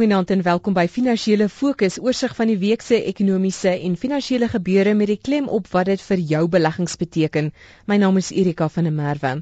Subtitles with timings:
[0.00, 4.94] Goeienaand en welkom by Finansiële Fokus, oorsig van die week se ekonomiese en finansiële gebeure
[4.96, 7.50] met die klem op wat dit vir jou beleggings beteken.
[7.84, 9.32] My naam is Erika van der Merwe.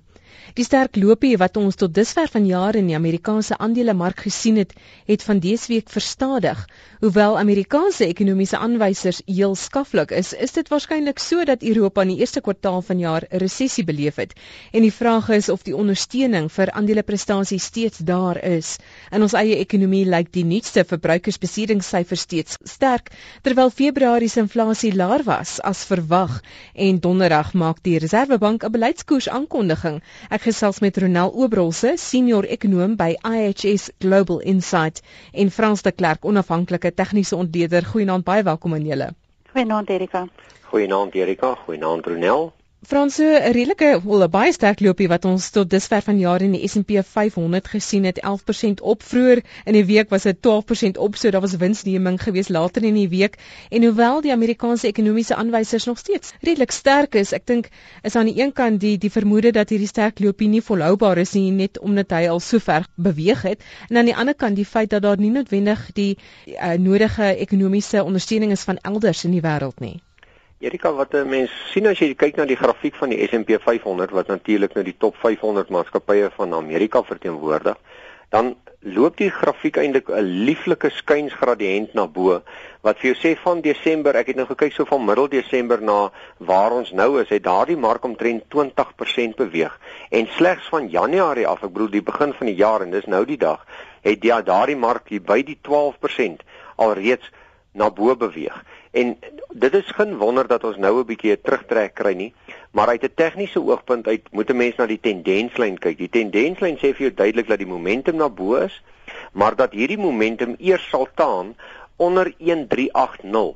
[0.58, 4.72] Die sterk loopie wat ons tot dusver van jare in die Amerikaanse aandelemark gesien het,
[5.06, 6.64] het van dese week verstadig.
[7.00, 12.18] Hoewel Amerikaanse ekonomiese aanwysers heel skaflik is, is dit waarskynlik so dat Europa in die
[12.24, 14.32] eerste kwartaal van jaar 'n resessie beleef het.
[14.72, 18.76] En die vraag is of die ondersteuning vir aandeleprestasie steeds daar is.
[19.12, 23.10] In ons eie ekonomie lyk die nuutste verbruikersbesiedingssyfers steeds sterk,
[23.42, 26.40] terwyl Februarie se inflasie laer was as verwag
[26.74, 30.02] en Donderdag maak die Reserwebank 'n beleidskoers aankondiging.
[30.28, 36.24] Ek gesels met Ronel Obrolse, senior ekonom by IHS Global Insight en Frans de Klerk,
[36.24, 37.86] onafhanklike tegniese ontleder.
[37.86, 39.12] Goeienaand, baie welkom aan julle.
[39.52, 40.26] Goeienaand Erika.
[40.70, 42.52] Goeienaand Erika, goeienaand Ronel.
[42.86, 46.52] Franso 'n redelike wel 'n baie sterk loopie wat ons tot dusver van jaar in
[46.54, 48.20] die S&P 500 gesien het.
[48.22, 52.48] 11% op vroeër in die week was dit 12% op so daar was winsneming geweest
[52.48, 53.36] later in die week.
[53.70, 57.68] En hoewel die Amerikaanse ekonomiese aanwysers nog steeds redelik sterk is ek dink
[58.02, 61.32] is aan die een kant die die vermoede dat hierdie sterk loopie nie volhoubaar is
[61.32, 63.62] nie net omdat hy al so ver beweeg het.
[63.88, 66.16] En aan die ander kant die feit dat daar nie noodwendig die
[66.46, 69.98] uh, nodige ekonomiese ondersteuning is van elders in die wêreld nie
[70.60, 74.10] Erika, wat 'n mens sien as jy kyk na die grafiek van die S&P 500
[74.10, 77.76] wat natuurlik nou die top 500 maatskappye van Amerika verteenwoordig,
[78.30, 82.42] dan loop die grafiek eintlik 'n lieflike skynsgradiënt na bo
[82.82, 86.10] wat vir jou sê van Desember, ek het nou gekyk so van middel Desember na
[86.38, 89.78] waar ons nou is, het daardie mark omtrent 20% beweeg
[90.10, 93.24] en slegs van Januarie af, ek bedoel die begin van die jaar en dis nou
[93.24, 93.64] die dag,
[94.02, 96.42] het die daardie mark hier by die 12%
[96.76, 97.30] alreeds
[97.72, 98.64] na bo beweeg.
[98.90, 102.34] En dit is geen wonder dat ons nou 'n bietjie 'n terugtrek kry nie,
[102.70, 105.98] maar uit 'n tegniese oogpunt uit moet 'n mens na die tendenslyn kyk.
[105.98, 108.82] Die tendenslyn sê vir jou duidelik dat die momentum na bo is,
[109.32, 111.56] maar dat hierdie momentum eers sal taan
[111.96, 113.22] onder 1380.
[113.22, 113.54] Nou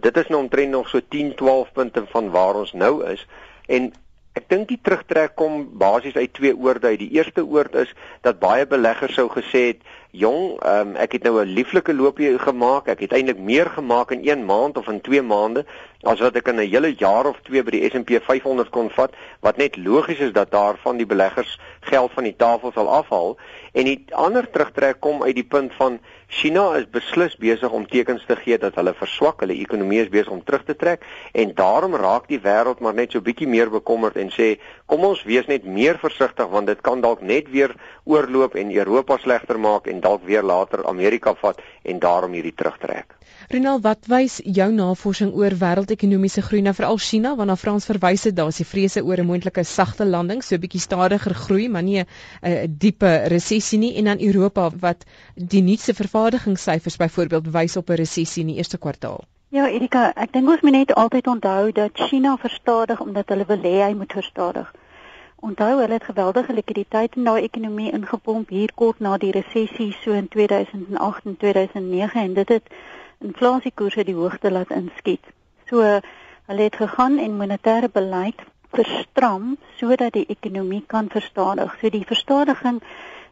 [0.00, 3.26] dit is nou omtrent nog so 10, 12 punte van waar ons nou is
[3.66, 3.92] en
[4.34, 6.98] Ek dink die terugtrek kom basies uit twee oorde uit.
[6.98, 7.92] Die eerste oord is
[8.26, 9.84] dat baie beleggers sou gesê het,
[10.14, 12.86] "Jong, um, ek het nou 'n lieflike loopie gemaak.
[12.86, 15.64] Ek het eintlik meer gemaak in 1 maand of in 2 maande
[16.02, 19.12] as wat ek in 'n hele jaar of 2 by die S&P 500 kon vat."
[19.40, 23.36] Wat net logies is dat daarvan die beleggers geld van die tafel sal afhaal.
[23.72, 25.98] En die ander terugtrek kom uit die punt van
[26.34, 30.32] China is beslis besig om tekens te gee dat hulle verswak, hulle ekonomie is besig
[30.34, 34.16] om terug te trek en daarom raak die wêreld maar net so bietjie meer bekommerd
[34.18, 34.48] en sê
[34.90, 37.76] kom ons wees net meer versigtig want dit kan dalk net weer
[38.08, 43.16] oorloop en Europa slegter maak en dalk weer later Amerika vat en daarom hierdie terugtrek.
[43.52, 48.36] Ronald, wat wys jou navorsing oor wêreldekonomiese groei na veral China waarna Frans verwys het,
[48.38, 51.82] daar is die vrese oor 'n moontlike sagte landing, so 'n bietjie stadiger groei, maar
[51.82, 55.04] nie 'n diepe resessie nie en dan Europa wat
[55.34, 59.24] die nuutste vervaardigingssyfers byvoorbeeld wys op 'n resessie in die eerste kwartaal.
[59.48, 63.62] Ja, Erika, ek dink ons moet net altyd onthou dat China verstadig omdat hulle wil
[63.62, 64.72] hê hy moet verstadig.
[65.44, 70.12] Onthou hulle het geweldige likwiditeit in daai ekonomie ingepomp hier kort na die resessie so
[70.16, 72.70] in 2008 en 2009 en dit het
[73.26, 75.26] inflasiekoerse die hoogte laat inskiet.
[75.68, 78.40] So hulle het gegaan en monetêre beleid
[78.78, 79.50] verstram
[79.80, 81.76] sodat die ekonomie kan verstadig.
[81.80, 82.80] So die verstadiging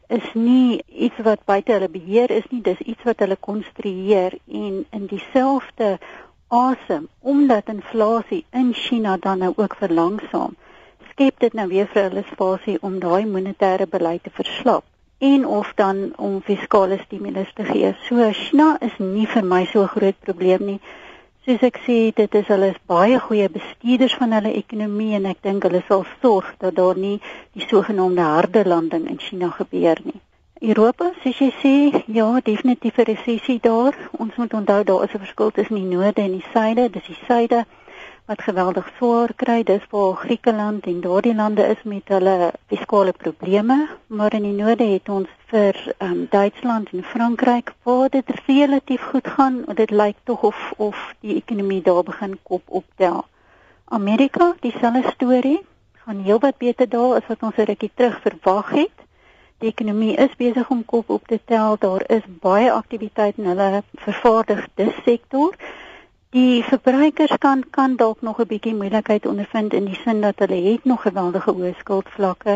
[0.08, 4.84] is nie iets wat buite hulle beheer is nie, dis iets wat hulle konstrueer en
[4.90, 5.96] in dieselfde
[6.48, 10.60] asem omdat inflasie in China dan nou ook verlangsaam
[11.12, 14.84] skep dit nou weer vir hulle spasie om daai monetêre beleid te verslap
[15.22, 17.94] en of dan om fiskale stimulus te gee.
[18.08, 20.80] So China is nie vir my so 'n groot probleem nie.
[21.44, 25.42] Soos ek sê, dit is hulle is baie goeie bestuurders van hulle ekonomie en ek
[25.42, 27.20] dink hulle sal sorg dat daar nie
[27.52, 30.20] die sogenaamde harde landing in China gebeur nie.
[30.60, 33.94] Europa, soos jy sê, ja, definitief 'n resessie daar.
[34.18, 36.90] Ons moet onthou daar is 'n verskil tussen die noorde en die suide.
[36.90, 37.66] Dis die suide
[38.26, 39.62] wat geweldig swaar kry.
[39.62, 44.84] Dis waar Griekeland en daardie lande is met hulle fiskale probleme, maar in die noorde
[44.84, 49.64] het ons vir um, Duitsland en Frankryk waar dit relatief goed gaan.
[49.74, 53.24] Dit lyk tog of of die ekonomie daar begin kop optel.
[53.84, 55.60] Amerika, dieselfde storie,
[56.04, 58.96] gaan heelwat beter daar as wat ons 'n rukkie terug verwag het.
[59.58, 61.76] Die ekonomie is besig om kop op te tel.
[61.78, 65.54] Daar is baie aktiwiteit in hulle vervaardigde sektor.
[66.32, 70.61] Die verbruikers kan kan dalk nog 'n bietjie moeilikheid ondervind in die sin dat hulle
[70.70, 72.55] het nog geweldige hoë skuldvlakke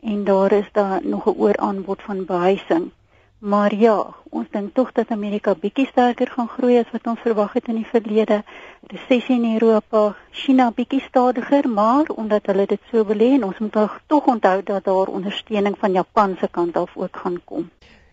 [0.00, 2.90] en daar is daar nog 'n ooraanbod van behuising.
[3.38, 7.52] Maar ja, ons dink tog dat Amerika bietjie sterker gaan groei as wat ons verwag
[7.52, 8.42] het in die verlede.
[8.86, 13.78] Resessie in Europa, China bietjie stadiger, maar omdat hulle dit so wil hê ons moet
[14.06, 17.70] tog onthou dat daar ondersteuning van Japan se kant af ook gaan kom.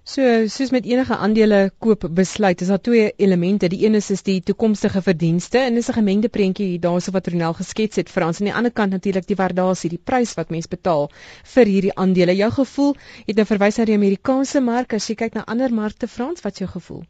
[0.09, 3.67] So soos met enige aandele koop besluit, is daar twee elemente.
[3.69, 7.53] Die een is is die toekomstige verdienste en dis 'n gemengde prentjie daarso wat Ronel
[7.53, 8.39] geskets het vir ons.
[8.39, 11.11] Aan die ander kant natuurlik die waardasie, die prys wat mens betaal
[11.53, 12.35] vir hierdie aandele.
[12.35, 12.95] Jou gevoel
[13.27, 14.93] het nou verwys na die Amerikaanse mark.
[14.93, 17.03] As jy kyk na ander markte, Frans, wat is jou gevoel?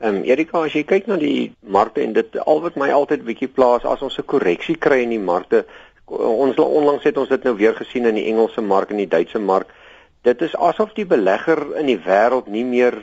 [0.00, 3.24] Ehm um, Erika, as jy kyk na die markte en dit al wat my altyd
[3.24, 5.64] bietjie plaas as ons 'n korreksie kry in die markte,
[6.06, 9.38] ons onlangs het ons dit nou weer gesien in die Engelse mark en die Duitse
[9.38, 9.72] mark.
[10.24, 12.94] Dit is asof die belegger in die wêreld nie meer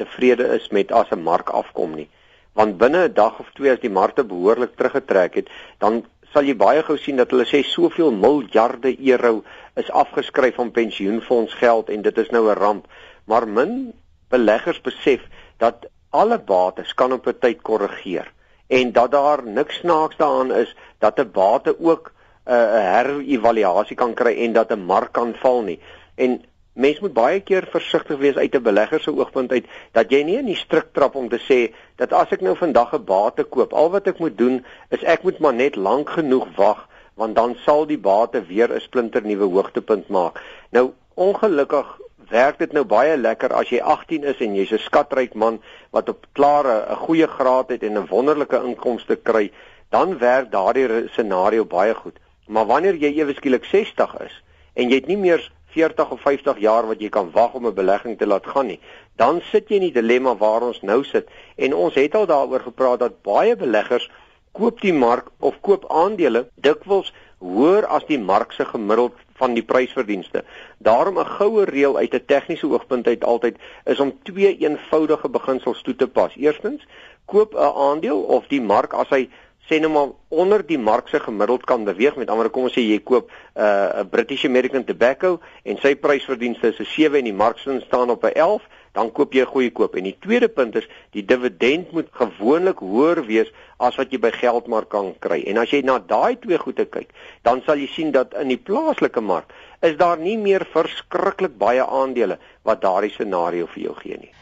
[0.00, 2.08] tevrede is met as 'n mark afkom nie.
[2.56, 5.48] Want binne 'n dag of twee as die markte behoorlik teruggetrek het,
[5.78, 9.44] dan sal jy baie gou sien dat hulle sê soveel miljarde euro
[9.76, 12.86] is afgeskryf van pensioenfondsgeld en dit is nou 'n ramp.
[13.24, 13.92] Maar min
[14.28, 15.20] beleggers besef
[15.58, 18.32] dat alle bates kan op 'n tyd korrigeer
[18.66, 22.12] en dat daar niks snaaks daaraan is dat 'n bate ook
[22.46, 22.56] 'n uh,
[22.94, 25.80] herëvaluasie kan kry en dat 'n mark kan val nie.
[26.14, 26.42] En
[26.72, 30.38] mens moet baie keer versigtig wees uit 'n belegger se oogpunt uit dat jy nie
[30.38, 33.72] in die struik trap om te sê dat as ek nou vandag 'n bate koop,
[33.72, 37.56] al wat ek moet doen is ek moet maar net lank genoeg wag want dan
[37.64, 40.40] sal die bate weer 'n splinter nuwe hoogtepunt maak.
[40.70, 41.98] Nou ongelukkig
[42.28, 45.60] werk dit nou baie lekker as jy 18 is en jy's 'n skatryk man
[45.90, 49.52] wat op klare 'n goeie graad het en 'n wonderlike inkomste kry,
[49.90, 52.18] dan werk daardie scenario baie goed.
[52.46, 54.42] Maar wanneer jy ewe skielik 60 is
[54.74, 57.74] en jy het nie meer 40 of 50 jaar wat jy kan wag om 'n
[57.74, 58.80] belegging te laat gaan nie,
[59.16, 62.60] dan sit jy in die dilemma waar ons nou sit en ons het al daaroor
[62.60, 64.10] gepraat dat baie beleggers
[64.52, 69.64] koop die mark of koop aandele dikwels hoër as die mark se gemiddeld van die
[69.66, 70.44] prysverdienste.
[70.78, 75.82] Daarom 'n goue reël uit 'n tegniese oogpunt uit altyd is om twee eenvoudige beginsels
[75.82, 76.36] toe te pas.
[76.36, 76.86] Eerstens,
[77.24, 79.28] koop 'n aandeel of die mark as hy
[79.72, 82.16] sê nou maar onder die mark se gemiddeld kan beweeg.
[82.20, 86.68] Met ander kom ons sê jy koop 'n uh, British American Tobacco en sy prysverdienste
[86.68, 89.72] is 'n 7 en die mark staan op 'n 11 dan koop jy 'n goeie
[89.72, 89.96] koop.
[89.96, 94.30] En die tweede punt is die dividend moet gewoonlik hoër wees as wat jy by
[94.30, 95.42] geldmark kan kry.
[95.46, 97.08] En as jy na daai twee goede kyk,
[97.42, 101.82] dan sal jy sien dat in die plaaslike mark is daar nie meer verskriklik baie
[101.86, 104.32] aandele wat daardie scenario vir jou gee nie.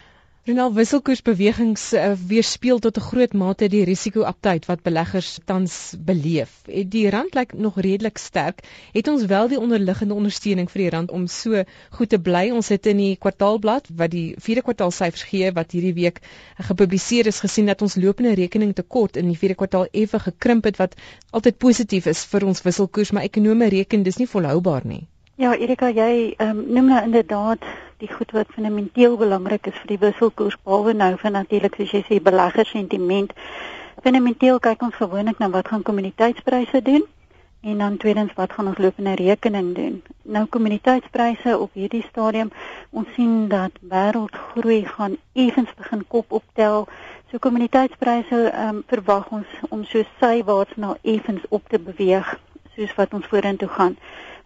[0.48, 6.54] Ronald wisselkoersbewegings uh, weerspieël tot 'n groot mate die risiko-aptyd wat beleggers tans beleef.
[6.64, 8.62] Die rand lyk nog redelik sterk.
[8.92, 12.48] Het ons wel die onderliggende ondersteuning vir die rand om so goed te bly?
[12.56, 16.22] Ons het in die kwartaalblad wat die 4de kwartaal syfers gee wat hierdie week
[16.56, 20.80] gepubliseer is gesien dat ons lopende rekening tekort in die 4de kwartaal effe gekrimp het
[20.80, 20.96] wat
[21.30, 25.04] altyd positief is vir ons wisselkoers, maar ekonome reken dis nie volhoubaar nie.
[25.36, 30.00] Ja, Erika, jy um, noem nou inderdaad die goed wat fundamenteel belangrik is vir die
[30.00, 33.32] wisselkoers behalwe nou van natuurlik soos jy sê belegger sentiment.
[34.02, 37.04] Fundamenteel kyk ons gewoonlik na wat gaan kommuniteitspryse doen
[37.60, 40.02] en dan tweedens wat gaan ons lopende rekening doen.
[40.22, 42.52] Nou kommuniteitspryse op hierdie stadium
[42.90, 46.88] ons sien dat wêreldgroei gaan effens begin kop optel.
[47.30, 52.32] So kommuniteitspryse ehm um, verwag ons om so sywaarts na effens op te beweeg
[52.76, 53.96] soos wat ons vorentoe gaan.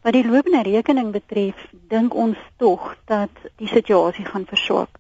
[0.05, 1.57] Wat die lopende rekening betref,
[1.89, 4.99] dink ons tog dat die situasie gaan verswak.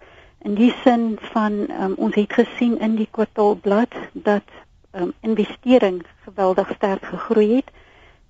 [0.48, 4.48] In die sin van um, ons het gesien in die kwartaalblad dat
[4.96, 7.68] um, investering geweldig sterk gegroei het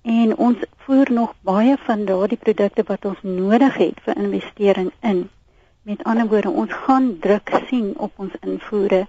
[0.03, 5.29] en ons voer nog baie van daardie produkte wat ons nodig het vir investering in.
[5.87, 9.05] Met ander woorde, ons gaan druk sien op ons invoere.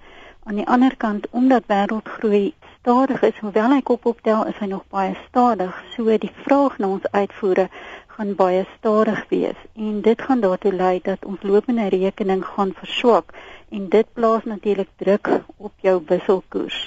[0.46, 4.84] Aan die ander kant, omdat wêreldgroei stadig is, hoewel hy kop optel, is hy nog
[4.94, 5.74] baie stadig.
[5.94, 7.64] So die vraag na ons uitvoere
[8.14, 13.34] gaan baie stadig wees en dit gaan daartoe lei dat ons lopende rekening gaan verswak
[13.74, 16.78] en dit plaas natuurlik druk op jou wisselkoers.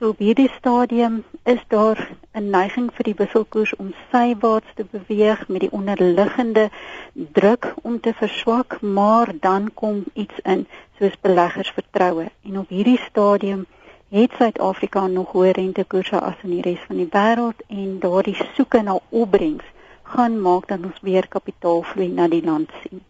[0.00, 1.98] So op hierdie stadium is daar
[2.32, 6.70] 'n neiging vir die wisselkoers om sywaarts te beweeg met die onderliggende
[7.12, 10.66] druk om te verswak, maar dan kom iets in
[10.98, 13.66] soos beleggersvertroue en op hierdie stadium
[14.08, 18.82] het Suid-Afrika nog hoë rentekoerse as in die res van die wêreld en daardie soeke
[18.82, 19.64] na opbrengs
[20.02, 23.04] gaan maak dat ons weer kapitaalvloei na die land sien.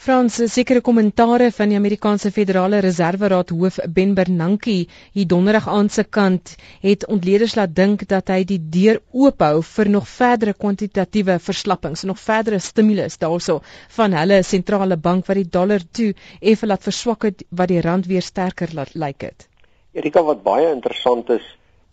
[0.00, 6.04] Frans, sekere kommentare van die Amerikaanse Federale Reserveraad hoof Ben Bernanke hier donderdag aan se
[6.04, 12.06] kant het ontleeders laat dink dat hy die deur oophou vir nog verdere kwantitatiewe verslappings,
[12.08, 13.58] nog verdere stimulus daarso
[13.98, 18.08] van hulle sentrale bank wat die dollar toe effe laat verswak het wat die rand
[18.08, 19.46] weer sterker laat lyk het.
[19.92, 21.44] Erika wat baie interessant is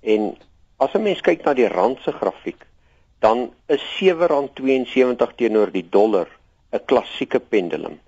[0.01, 0.31] en
[0.79, 2.63] as 'n mens kyk na die rand se grafiek,
[3.19, 6.27] dan is R7.72 teenoor die dollar
[6.77, 7.99] 'n klassieke pendulum.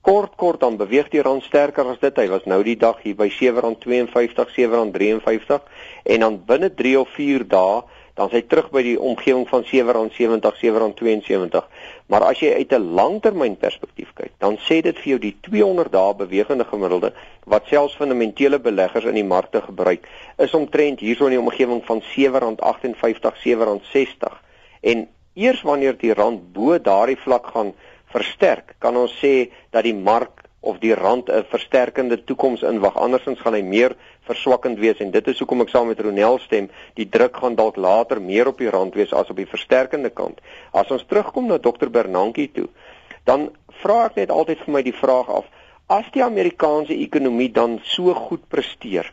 [0.00, 2.16] Kort kort dan beweeg die rand sterker as dit.
[2.16, 5.60] Hy was nou die dag hier by R7.52, R7.53
[6.04, 7.82] en dan binne 3 of 4 dae
[8.18, 11.66] dan is hy terug by die omgewing van R7.70, R7.72.
[12.10, 16.14] Maar as jy uit 'n langtermynperspektief kyk, dan sê dit vir jou die 200 dae
[16.14, 17.12] bewegende gemiddelde
[17.46, 20.08] wat selfs fundamentele beleggers in die markte gebruik,
[20.38, 24.34] is omtrent hierso in die omgewing van R7.58, R7.60.
[24.82, 27.72] En eers wanneer die rand bo daardie vlak gaan
[28.12, 32.96] versterk, kan ons sê dat die mark of die rand 'n versterkende toekoms inwag.
[32.96, 33.96] Andersins gaan hy meer
[34.26, 37.76] verswakkend wees en dit is hoekom ek saam met Ronel stem, die druk gaan dalk
[37.76, 40.40] later meer op die rand wees as op die versterkende kant.
[40.72, 42.68] As ons terugkom na Dr Bernanke toe,
[43.24, 43.50] dan
[43.82, 45.46] vra ek net altyd vir my die vraag af,
[45.86, 49.12] as die Amerikaanse ekonomie dan so goed presteer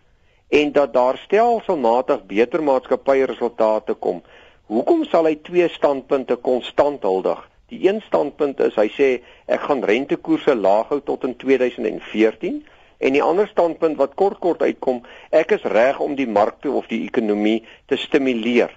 [0.49, 4.21] en dat daar stelselmatig beter maatskappye resultate kom,
[4.67, 7.54] hoekom sal hy twee standpunte konstant huldig?
[7.74, 9.05] Die een standpunt is hy sê
[9.50, 12.60] ek gaan rentekoerse laag hou tot in 2014
[13.05, 15.00] en die ander standpunt wat kort kort uitkom,
[15.34, 18.69] ek is reg om die markte of die ekonomie te stimuleer.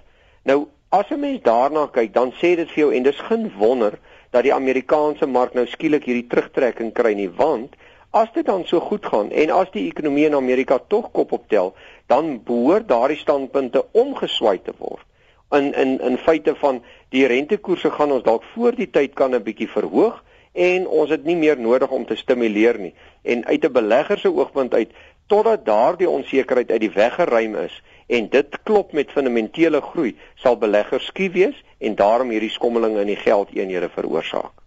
[0.49, 3.99] Nou as 'n mens daarna kyk, dan sê dit vir jou en dis geen wonder
[4.31, 7.75] dat die Amerikaanse mark nou skielik hierdie terugtrekking kry nie, want
[8.11, 11.75] as dit dan so goed gaan en as die ekonomie in Amerika tog kop optel,
[12.07, 15.08] dan behoort daardie standpunte omgeswaai te word
[15.51, 19.43] in in in feite van die rentekoerse gaan ons dalk voor die tyd kan 'n
[19.43, 22.93] bietjie verhoog en ons het nie meer nodig om te stimuleer nie.
[23.23, 24.91] En uit 'n belegger se oogpunt uit
[25.27, 30.57] totdat daardie onsekerheid uit die weg geruim is en dit klop met fundamentele groei sal
[30.57, 34.58] beleggers skief wees en daarom hierdie skommelinge in die geldeenhede veroorsaak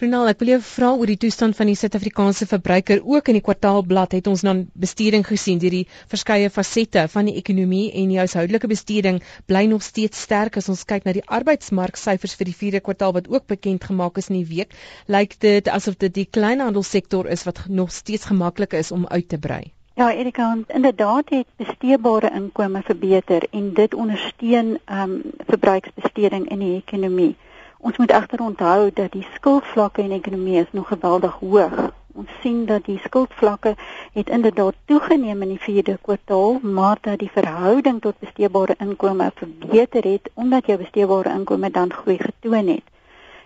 [0.00, 2.98] Ronald, ek wil jou vra oor die toestand van die Suid-Afrikaanse verbruiker.
[3.06, 7.36] Ook in die kwartaalblad het ons dan besturing gesien deur die verskeie fasette van die
[7.38, 12.34] ekonomie en die huishoudelike besturing bly nog steeds sterk as ons kyk na die arbeidsmarksyfers
[12.40, 14.74] vir die 4de kwartaal wat ook bekend gemaak is in die week.
[15.06, 19.38] Lyk dit asof dit die kleinhandelsektor is wat nog steeds gemaklik is om uit te
[19.38, 19.62] brei.
[19.94, 26.76] Ja, Erika, inderdaad het besteedbare inkomste verbeter en dit ondersteun ehm um, verbruiksbesteding in die
[26.82, 27.36] ekonomie.
[27.84, 31.74] Ons moet egter onthou dat die skuldvlakke in die ekonomie is nog geweldig hoog.
[32.16, 33.74] Ons sien dat die skuldvlakke
[34.14, 40.08] het inderdaad toegeneem in die 4de kwartaal, maar dat die verhouding tot besteedbare inkomste verbeter
[40.12, 42.93] het omdat jou besteedbare inkomste dan groei getoon het.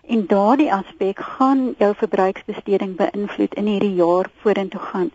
[0.09, 5.11] En daardie aspek gaan jou verbruiksbesteding beïnvloed in hierdie jaar vorentoe gaan.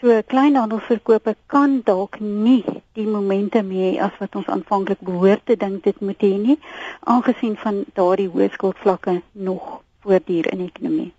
[0.00, 2.60] So kleinhandelsverkope kan dalk nie
[2.92, 6.58] die momentum hê as wat ons aanvanklik behoort te dink dit moet hê nie,
[7.00, 11.12] aangesien van daardie hoë skuldvlakke nog voortduur in die ekonomie.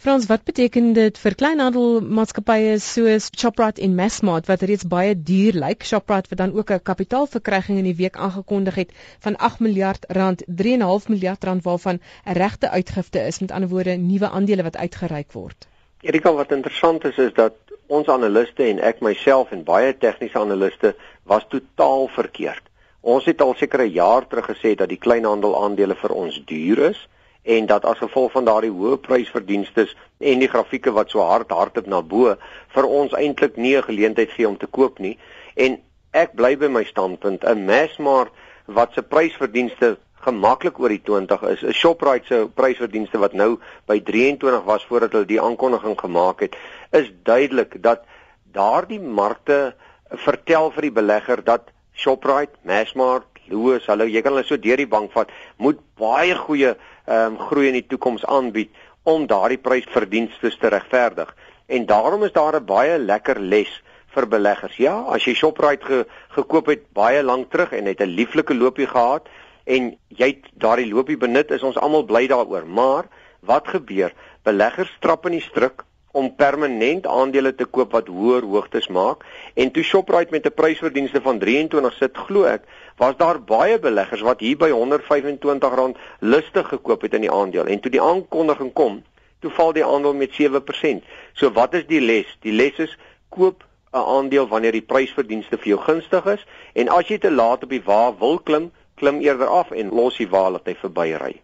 [0.00, 5.84] Frans, wat beteken dit vir kleinhandelmaatskappye soos Shoprite en Massmart wat reeds baie duur lyk?
[5.84, 8.94] Shoprite wat dan ook 'n kapitaalverkryging in die week aangekondig het
[9.26, 13.96] van 8 miljard rand, 3.5 miljard rand waarvan 'n regte uitgifte is, met ander woorde
[13.96, 15.68] nuwe aandele wat uitgereik word.
[16.00, 17.54] Erika, wat interessant is is dat
[17.86, 22.62] ons analiste en ek myself en baie tegniese analiste was totaal verkeerd.
[23.00, 27.08] Ons het al sekere jaar terug gesê dat die kleinhandel aandele vir ons duur is
[27.42, 31.86] en dat as gevolg van daardie hoë prysverdienstes en die grafieke wat so hard hardop
[31.86, 32.34] na bo
[32.74, 35.18] vir ons eintlik nie 'n geleentheid gee om te koop nie
[35.56, 35.80] en
[36.12, 38.32] ek bly by my standpunt 'n Massmart
[38.66, 41.62] wat se prysverdienste gemaklik oor die 20 is.
[41.62, 46.56] 'n Shoprite se prysverdienste wat nou by 23 was voordat hulle die aankondiging gemaak het,
[46.92, 48.04] is duidelik dat
[48.52, 49.74] daardie markte
[50.10, 54.86] vertel vir die belegger dat Shoprite, Massmart, Loos, hulle jy kan hulle so deur die
[54.86, 56.76] bank vat, moet baie goeie
[57.10, 58.70] ehm um, groei in die toekoms aanbied
[59.02, 61.34] om daardie prysverdienste te regverdig.
[61.66, 63.82] En daarom is daar 'n baie lekker les
[64.14, 64.76] vir beleggers.
[64.76, 68.86] Ja, as jy Shoprite ge, gekoop het baie lank terug en het 'n lieflike loopie
[68.86, 69.28] gehad,
[69.64, 73.08] en jy het daardie loopie benut is ons almal bly daaroor maar
[73.46, 74.14] wat gebeur
[74.46, 79.22] beleggers trap in die struik om permanent aandele te koop wat hoër hoogtes maak
[79.54, 82.62] en toe Shoprite met 'n prysverdienste van 23 sit glo ek
[82.96, 87.80] was daar baie beleggers wat hier by R125 lustig gekoop het in die aandeel en
[87.80, 89.02] toe die aankondiging kom
[89.40, 92.96] toe val die aandeel met 7% so wat is die les die les is
[93.28, 97.62] koop 'n aandeel wanneer die prysverdienste vir jou gunstig is en as jy te laat
[97.62, 101.40] op die wa wil klim klim eerder af en los die wa laat hy verbyry.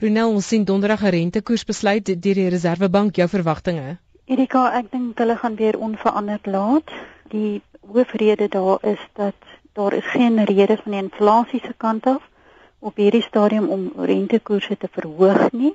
[0.00, 3.16] Ronel, ons sien donderdag 'n rentekoers besluit deur die Reserwebank.
[3.16, 3.98] Jou verwagtinge?
[4.30, 6.90] Erika, ek dink hulle gaan weer onveranderd laat.
[7.32, 9.34] Die hoofrede daar is dat
[9.74, 12.28] daar is geen rede van die inflasie se kant af
[12.78, 15.74] op hierdie stadium om rentekoerse te verhoog nie.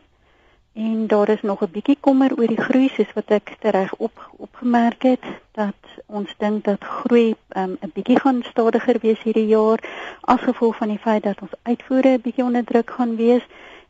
[0.73, 4.31] En daar is nog 'n bietjie kommer oor die groei soos wat ek reg op
[4.37, 9.47] opgemerk het dat ons dink dat groei um, 'n um, bietjie gaan stadiger wees hierdie
[9.47, 9.79] jaar
[10.21, 13.43] as gevolg van die feit dat ons uitvoere 'n bietjie onder druk gaan wees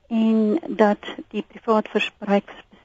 [0.08, 1.88] en dat die privaat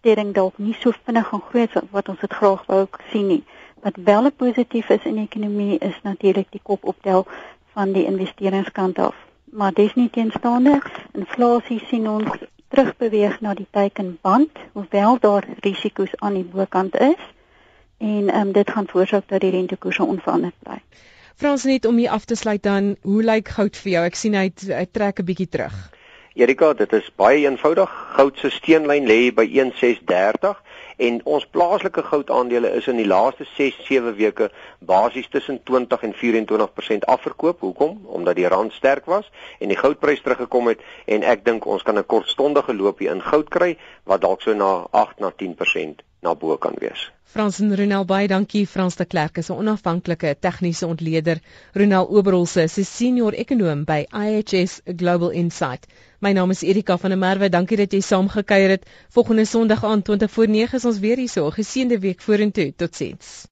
[0.01, 3.45] verbruiksbesteding dalk nie so vinnig gaan groei wat ons dit graag wou sien nie.
[3.83, 7.27] Wat wel positief is in die ekonomie is natuurlik die kop optel
[7.75, 9.15] van die investeringskant af
[9.53, 10.81] maar desnieteenstaande
[11.13, 12.31] inflasie sien ons
[12.69, 17.23] terugbeweeg na die teikenband, hoewel daar risiko's aan die bokant is
[17.99, 20.79] en um, dit gaan veroorsaak dat die rentekoerse onveranderd bly.
[21.37, 24.05] Frans net om hier af te sluit dan, hoe lyk goud vir jou?
[24.05, 25.75] Ek sien hy, hy trek 'n bietjie terug.
[26.35, 27.91] Erika, dit is baie eenvoudig.
[28.15, 30.61] Goud se steenlyn lê by 1630
[31.07, 37.09] en ons plaaslike goudaandele is in die laaste 6-7 weke basies tussen 20 en 24%
[37.15, 37.61] afverkoop.
[37.67, 37.97] Hoekom?
[38.07, 39.27] Omdat die rand sterk was
[39.59, 43.49] en die goudprys teruggekom het en ek dink ons kan 'n kortstondige loopie in goud
[43.49, 47.11] kry wat dalk so na 8 na 10% na bo kan wees.
[47.25, 48.67] Frans en Ronel baie dankie.
[48.67, 51.39] Frans de Klerk is 'n onafhanklike tegniese ontleder.
[51.73, 55.87] Ronel Oberholse is 'n senior ekonom by IHS Global Insight.
[56.21, 57.49] My naam is Erika van der Merwe.
[57.49, 58.83] Dankie dat jy saamgekuier het.
[59.09, 61.49] Volgende Sondag aand 20 voor 9 is ons weer hier so.
[61.51, 62.73] Geseënde week vorentoe.
[62.77, 63.47] Totsiens.